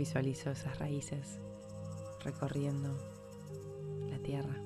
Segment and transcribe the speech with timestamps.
[0.00, 1.38] Visualizo esas raíces
[2.24, 2.88] recorriendo
[4.08, 4.56] la tierra.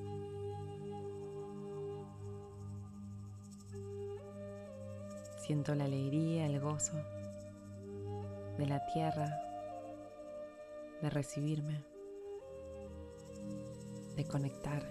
[5.41, 6.95] Siento la alegría, el gozo
[8.57, 9.27] de la tierra,
[11.01, 11.83] de recibirme,
[14.15, 14.89] de conectar.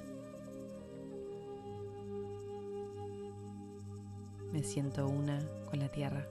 [4.52, 5.38] Me siento una
[5.70, 6.28] con la tierra.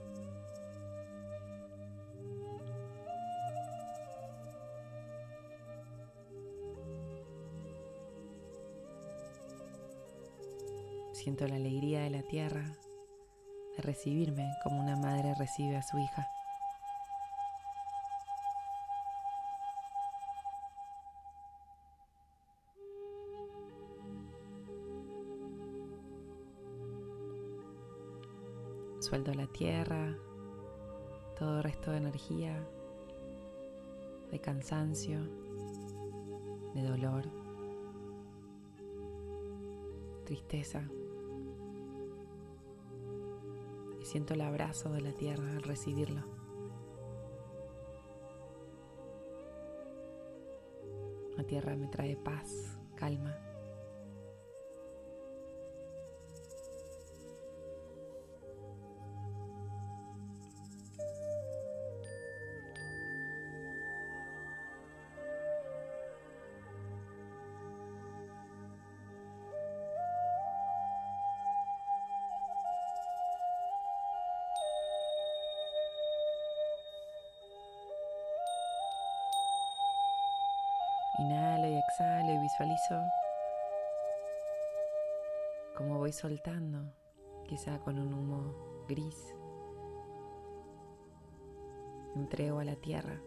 [11.24, 12.66] Siento la alegría de la tierra
[13.78, 16.28] de recibirme como una madre recibe a su hija.
[29.00, 30.14] Suelto la tierra,
[31.38, 32.68] todo resto de energía,
[34.30, 35.20] de cansancio,
[36.74, 37.24] de dolor,
[40.26, 40.86] tristeza.
[44.14, 46.22] Siento el abrazo de la tierra al recibirlo.
[51.36, 53.36] La tierra me trae paz, calma.
[81.94, 82.94] Exhalo y visualizo
[85.76, 86.92] cómo voy soltando,
[87.46, 89.32] quizá con un humo gris.
[92.16, 93.20] Entrego a la tierra.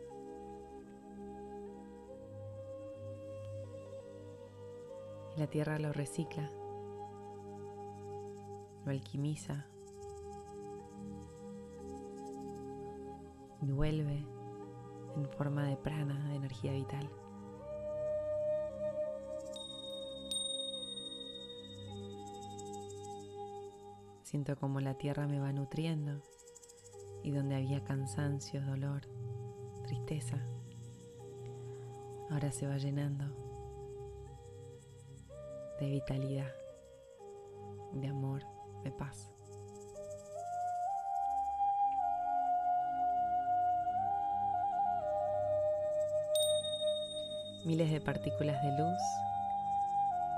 [5.36, 6.50] Y la tierra lo recicla,
[8.86, 9.66] lo alquimiza
[13.62, 14.26] y vuelve
[15.16, 17.10] en forma de prana, de energía vital.
[24.28, 26.22] Siento como la tierra me va nutriendo
[27.24, 29.04] y donde había cansancio, dolor,
[29.84, 30.38] tristeza,
[32.30, 33.24] ahora se va llenando
[35.80, 36.52] de vitalidad,
[37.94, 38.44] de amor,
[38.84, 39.32] de paz.
[47.66, 49.02] Miles de partículas de luz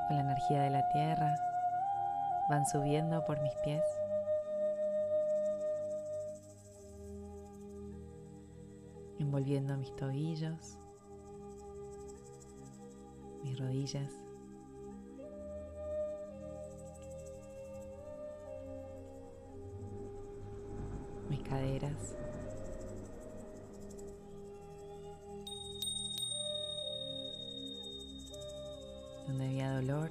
[0.08, 1.49] con la energía de la tierra
[2.50, 3.84] van subiendo por mis pies.
[9.20, 10.78] envolviendo mis tobillos,
[13.44, 14.12] mis rodillas,
[21.30, 22.16] mis caderas.
[29.28, 30.10] Donde había dolor,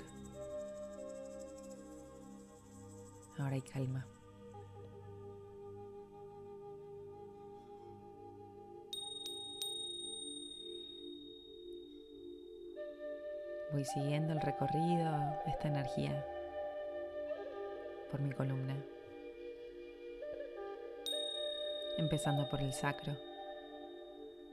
[3.58, 4.06] hay calma.
[13.72, 15.12] Voy siguiendo el recorrido
[15.44, 16.24] de esta energía
[18.10, 18.82] por mi columna,
[21.98, 23.12] empezando por el sacro,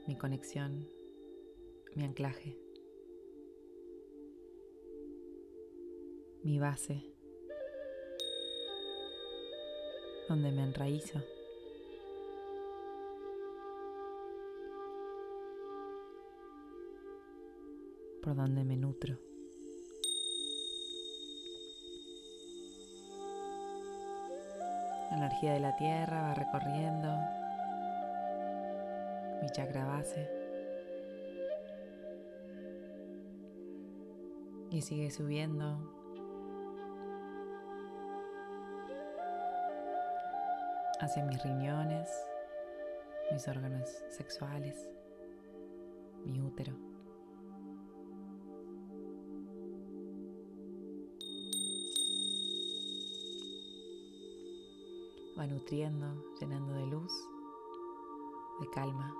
[0.06, 0.88] mi conexión,
[1.94, 2.58] mi anclaje,
[6.42, 7.15] mi base,
[10.28, 11.20] donde me enraízo.
[18.26, 19.16] por donde me nutro.
[25.12, 27.08] La energía de la tierra va recorriendo
[29.40, 30.28] mi chakra base
[34.72, 36.05] y sigue subiendo
[41.00, 42.08] hacia mis riñones,
[43.32, 44.76] mis órganos sexuales,
[46.24, 46.76] mi útero.
[55.38, 56.06] va nutriendo,
[56.40, 57.12] llenando de luz,
[58.60, 59.14] de calma,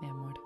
[0.00, 0.45] de amor.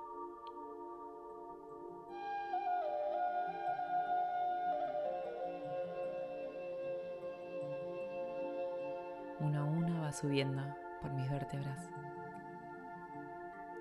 [10.21, 10.63] Subiendo
[11.01, 11.89] por mis vértebras,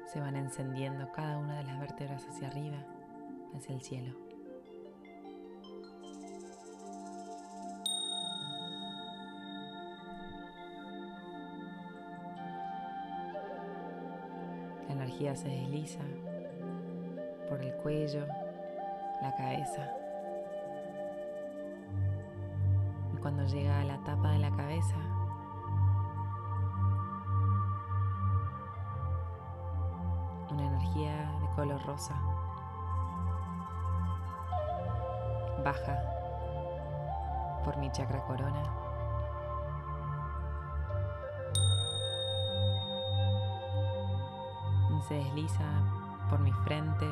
[0.06, 2.78] se van encendiendo cada una de las vértebras hacia arriba,
[3.54, 4.16] hacia el cielo.
[14.88, 16.00] La energía se desliza
[17.50, 18.26] por el cuello,
[19.22, 19.92] la cabeza.
[23.14, 25.19] Y cuando llega a la tapa de la cabeza,
[31.90, 32.14] rosa
[35.64, 35.98] baja
[37.64, 38.64] por mi chakra corona.
[44.96, 45.66] Y se desliza
[46.30, 47.12] por mi frente,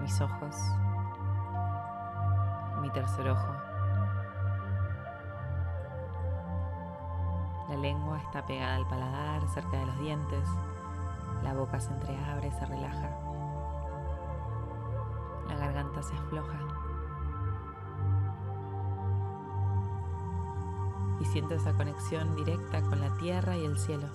[0.00, 0.56] mis ojos,
[2.80, 3.52] mi tercer ojo.
[7.68, 10.48] La lengua está pegada al paladar, cerca de los dientes.
[11.42, 13.10] La boca se entreabre, se relaja.
[15.48, 16.58] La garganta se afloja.
[21.20, 24.08] Y siento esa conexión directa con la tierra y el cielo.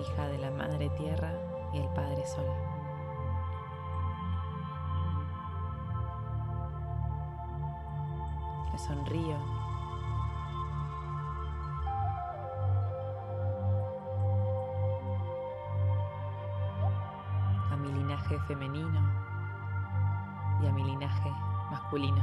[0.00, 1.32] Hija de la Madre Tierra
[1.72, 2.46] y el Padre Sol.
[8.72, 9.61] Le sonrío
[18.52, 19.00] femenino
[20.62, 21.32] y a mi linaje
[21.70, 22.22] masculino.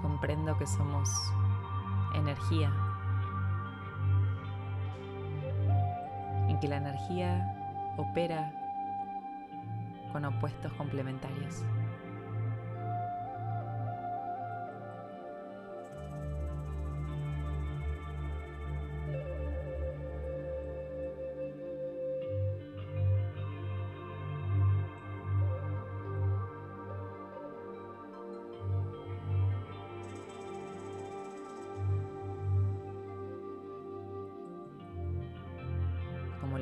[0.00, 1.10] Comprendo que somos
[2.14, 2.72] energía
[6.48, 7.57] en que la energía
[7.98, 8.50] opera
[10.12, 11.64] con opuestos complementarios.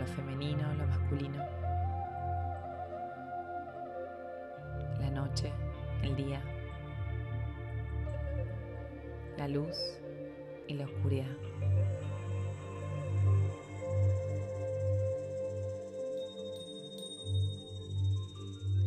[0.07, 1.43] Lo femenino, lo masculino,
[5.01, 5.53] la noche,
[6.03, 6.41] el día,
[9.37, 9.77] la luz
[10.69, 11.27] y la oscuridad.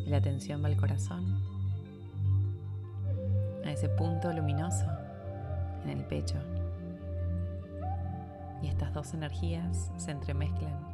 [0.06, 1.42] Y la atención va al corazón,
[3.66, 4.86] a ese punto luminoso
[5.84, 6.38] en el pecho.
[8.62, 10.89] Y estas dos energías se entremezclan, la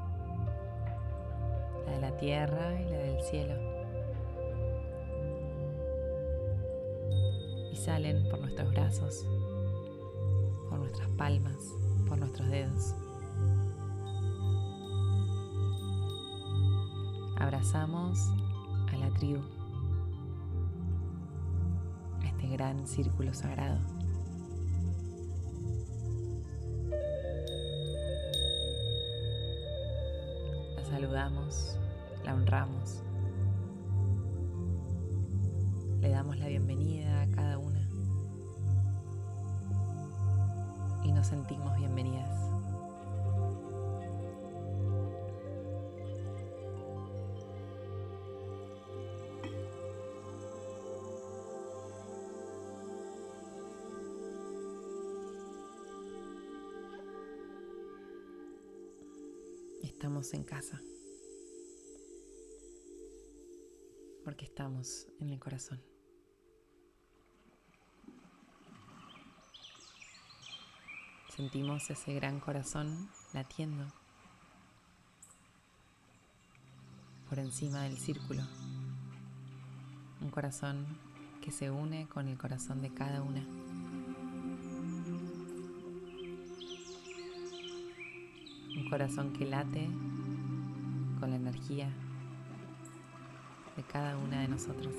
[1.99, 3.55] la tierra y la del cielo.
[7.71, 9.25] Y salen por nuestros brazos,
[10.69, 11.73] por nuestras palmas,
[12.07, 12.95] por nuestros dedos.
[17.37, 18.19] Abrazamos
[18.91, 19.41] a la tribu,
[22.21, 23.94] a este gran círculo sagrado.
[32.23, 33.01] La honramos.
[35.99, 37.81] Le damos la bienvenida a cada una.
[41.03, 42.29] Y nos sentimos bienvenidas.
[59.81, 60.79] Estamos en casa.
[64.25, 65.79] Porque estamos en el corazón.
[71.29, 73.85] Sentimos ese gran corazón latiendo
[77.29, 78.41] por encima del círculo.
[80.21, 80.87] Un corazón
[81.39, 83.45] que se une con el corazón de cada una.
[88.75, 89.85] Un corazón que late
[91.19, 91.93] con la energía
[93.75, 94.93] de cada una de nosotros.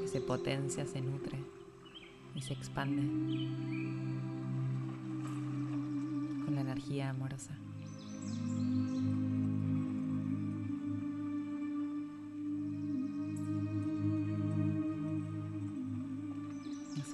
[0.00, 1.38] Que se potencia, se nutre
[2.34, 3.02] y se expande
[6.44, 7.56] con la energía amorosa.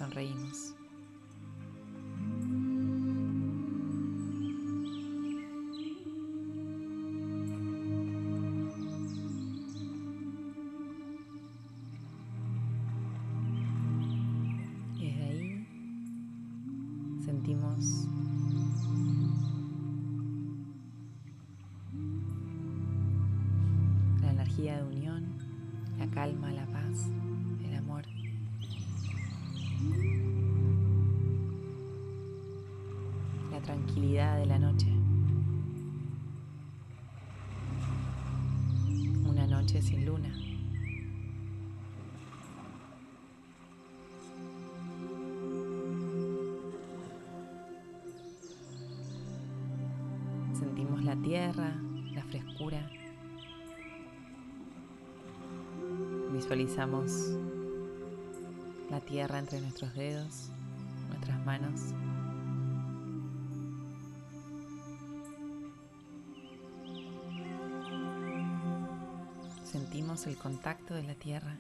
[0.03, 0.75] sonreímos.
[34.03, 34.89] De la noche.
[39.25, 40.29] Una noche sin luna.
[50.53, 51.73] Sentimos la tierra,
[52.13, 52.91] la frescura.
[56.33, 57.31] Visualizamos
[58.91, 60.51] la tierra entre nuestros dedos,
[61.09, 61.95] nuestras manos.
[69.73, 71.57] Sentimos el contacto de la tierra.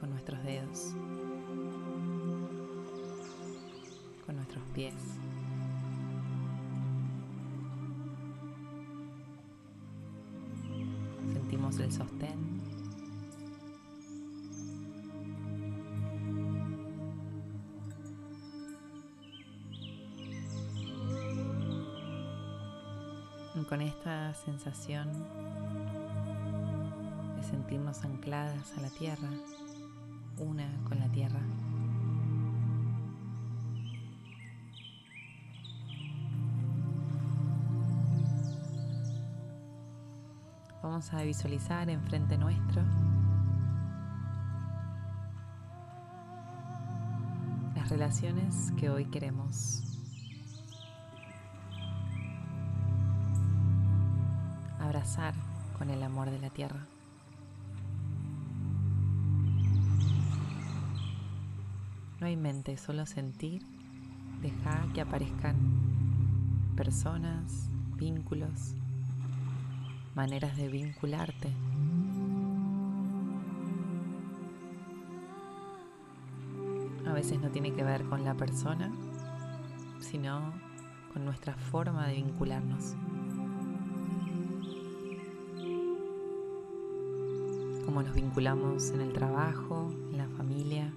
[0.00, 0.94] con nuestros dedos,
[4.24, 4.94] con nuestros pies.
[11.34, 12.79] Sentimos el sostén.
[23.70, 25.08] Con esta sensación
[27.36, 29.28] de sentirnos ancladas a la tierra,
[30.38, 31.38] una con la tierra.
[40.82, 42.82] Vamos a visualizar enfrente nuestro
[47.76, 49.89] las relaciones que hoy queremos
[55.78, 56.86] con el amor de la tierra.
[62.20, 63.62] No hay mente, solo sentir.
[64.42, 65.56] Deja que aparezcan
[66.76, 68.74] personas, vínculos,
[70.14, 71.50] maneras de vincularte.
[77.06, 78.92] A veces no tiene que ver con la persona,
[79.98, 80.52] sino
[81.14, 82.96] con nuestra forma de vincularnos.
[88.00, 90.90] Cómo nos vinculamos en el trabajo, en la familia.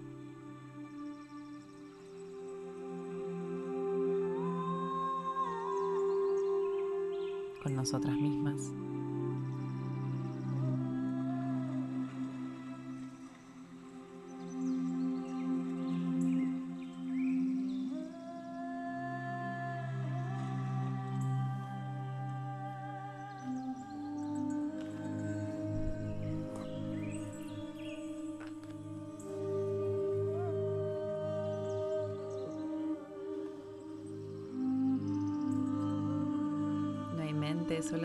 [7.61, 8.71] con nosotras mismas.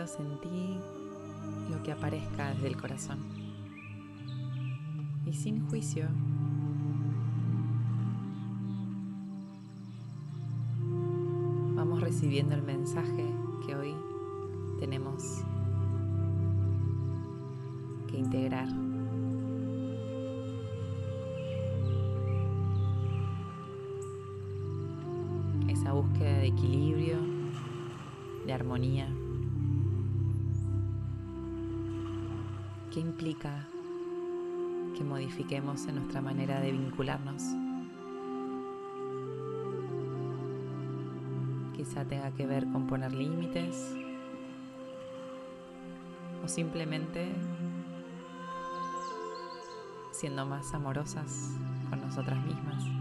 [0.08, 0.78] Solo sentí
[1.70, 3.18] lo que aparezca desde el corazón.
[5.26, 6.06] Y sin juicio.
[11.74, 13.24] Vamos recibiendo el mensaje
[13.66, 13.94] que hoy
[14.80, 15.44] tenemos
[18.08, 18.68] que integrar.
[25.68, 27.18] Esa búsqueda de equilibrio,
[28.46, 29.17] de armonía.
[32.98, 33.64] ¿Qué implica
[34.96, 37.44] que modifiquemos en nuestra manera de vincularnos?
[41.76, 43.94] Quizá tenga que ver con poner límites
[46.44, 47.30] o simplemente
[50.10, 51.52] siendo más amorosas
[51.90, 52.97] con nosotras mismas.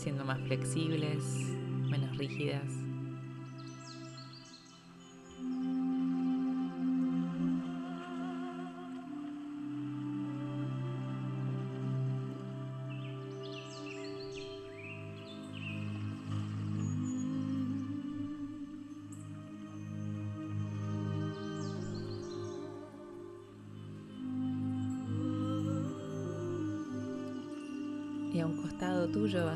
[0.00, 1.22] Siendo más flexibles,
[1.90, 2.64] menos rígidas.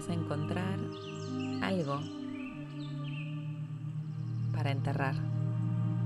[0.09, 0.79] A encontrar
[1.63, 2.01] algo
[4.53, 5.15] para enterrar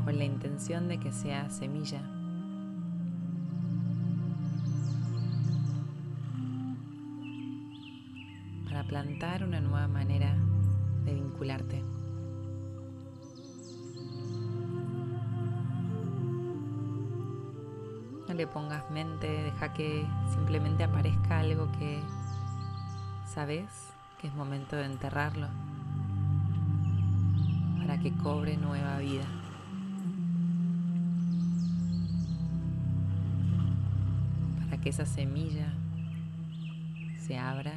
[0.05, 2.01] con la intención de que sea semilla.
[8.65, 10.37] Para plantar una nueva manera
[11.05, 11.83] de vincularte.
[18.29, 22.01] No le pongas mente, deja que simplemente aparezca algo que
[23.33, 23.69] sabes
[24.21, 25.49] que es momento de enterrarlo
[27.79, 29.25] para que cobre nueva vida.
[34.65, 35.73] Para que esa semilla
[37.21, 37.75] se abra,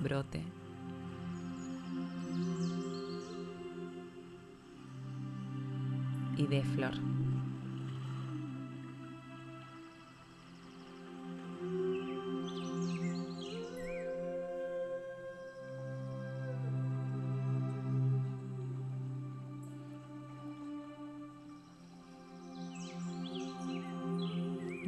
[0.00, 0.42] brote.
[6.36, 7.21] y dé flor.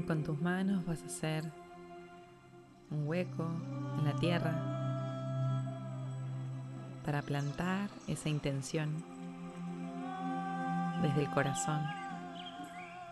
[0.06, 1.50] Con tus manos vas a hacer
[2.90, 3.46] un hueco
[3.98, 4.52] en la tierra
[7.04, 8.90] para plantar esa intención
[11.02, 11.82] desde el corazón,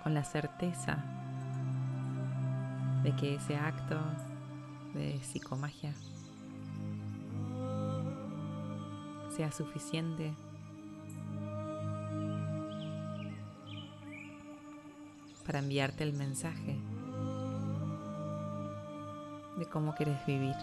[0.02, 0.98] con la certeza
[3.02, 3.98] de que ese acto
[4.94, 5.94] de psicomagia
[9.36, 10.32] sea suficiente
[15.42, 16.78] para enviarte el mensaje
[19.56, 20.54] de cómo quieres vivir.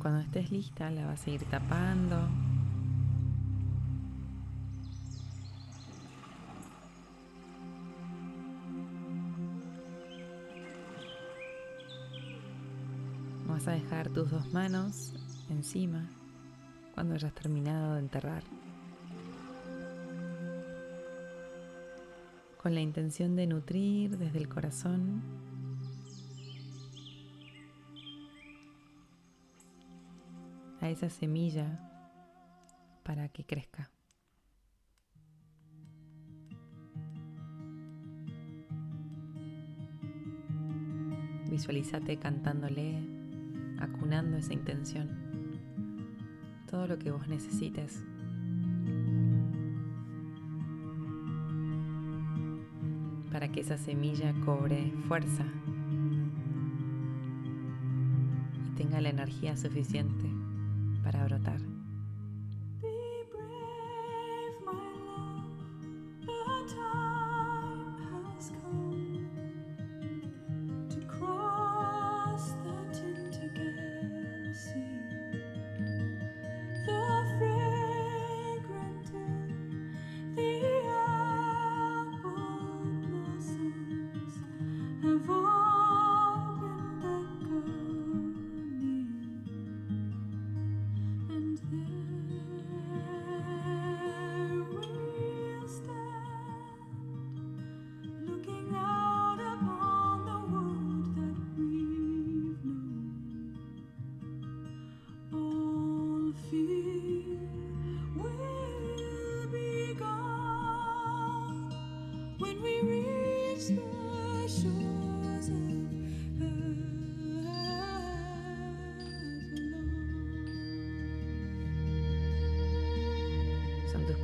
[0.00, 2.16] Cuando estés lista la vas a ir tapando.
[13.46, 15.12] Vas a dejar tus dos manos
[15.50, 16.08] encima
[16.94, 18.42] cuando hayas terminado de enterrar.
[22.62, 25.22] Con la intención de nutrir desde el corazón
[30.80, 31.78] a esa semilla
[33.02, 33.90] para que crezca.
[41.50, 42.98] Visualízate cantándole,
[43.80, 45.08] acunando esa intención,
[46.70, 48.04] todo lo que vos necesites.
[53.30, 55.46] para que esa semilla cobre fuerza
[58.66, 60.39] y tenga la energía suficiente
[61.10, 61.79] para brotar.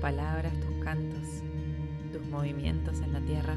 [0.07, 1.43] Palabras, tus cantos,
[2.13, 3.57] tus movimientos en la tierra,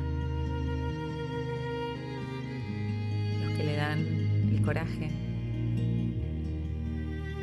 [3.43, 5.12] los que le dan el coraje,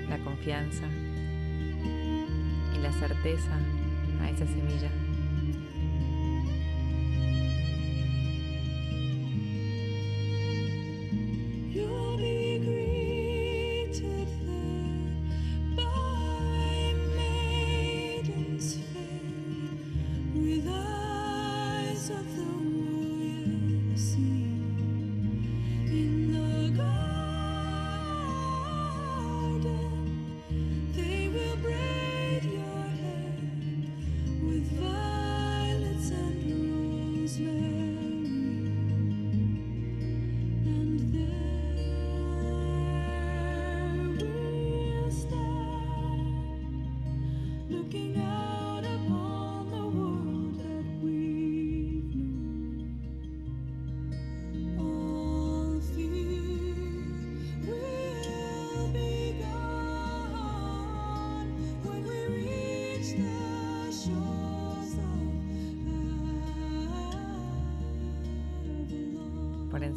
[0.08, 0.86] la confianza
[2.74, 3.56] y la certeza
[4.22, 4.90] a esa semilla.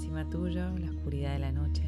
[0.09, 1.83] Encima tuyo la oscuridad de la noche.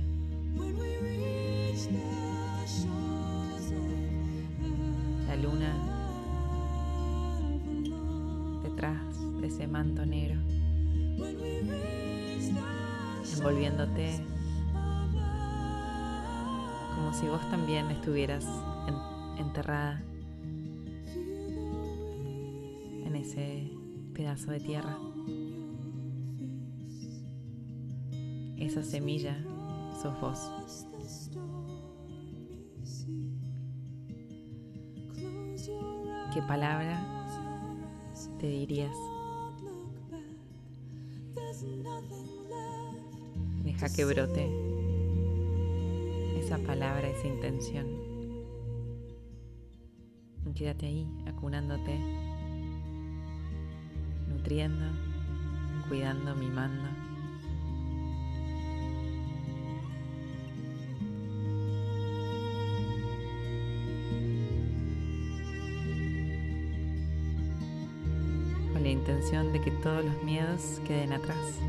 [5.28, 5.74] La luna
[8.64, 9.02] detrás
[9.42, 10.40] de ese manto negro,
[13.38, 14.24] envolviéndote
[16.96, 18.46] como si vos también estuvieras
[19.40, 20.04] enterrada
[23.04, 23.72] en ese
[24.14, 25.11] pedazo de tierra.
[28.66, 29.36] Esa semilla
[30.02, 30.52] sos vos.
[36.34, 37.02] ¿Qué palabra
[38.40, 38.96] te dirías?
[43.64, 44.48] Deja que brote
[46.38, 48.12] esa palabra, esa intención.
[50.54, 51.98] quédate ahí, acunándote,
[54.28, 54.86] nutriendo,
[55.88, 56.91] cuidando, mimando.
[69.82, 71.60] Todos los miedos queden atrás.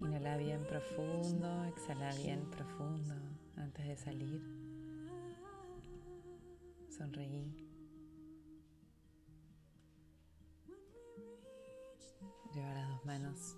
[0.00, 3.14] Inhala bien profundo, exhala bien profundo
[3.56, 4.42] antes de salir.
[6.88, 7.54] Sonreí.
[12.54, 13.56] Lleva las dos manos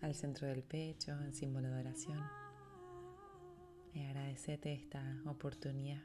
[0.00, 2.37] al centro del pecho en símbolo de oración.
[3.98, 6.00] Y agradecete esta oportunidad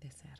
[0.00, 0.38] de ser.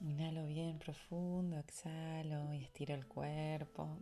[0.00, 3.98] Inhalo bien profundo, exhalo y estiro el cuerpo.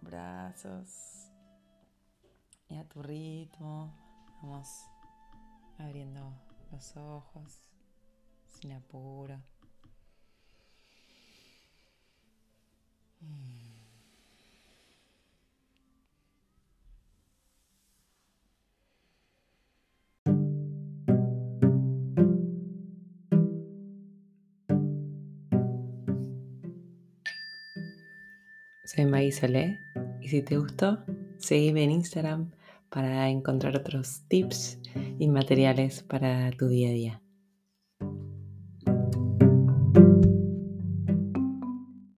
[0.00, 1.30] Brazos
[2.68, 3.94] y a tu ritmo
[4.42, 4.68] vamos
[5.78, 6.32] abriendo
[6.70, 7.60] los ojos
[8.48, 9.40] sin apuro.
[28.94, 29.80] Soy Maísole
[30.20, 31.02] y si te gustó,
[31.38, 32.50] seguime en Instagram
[32.90, 34.80] para encontrar otros tips
[35.18, 37.21] y materiales para tu día a día.